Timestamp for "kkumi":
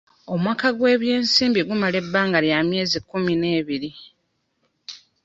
3.01-3.33